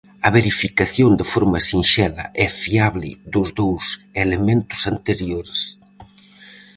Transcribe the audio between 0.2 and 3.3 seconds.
A verificación de forma sinxela e fiable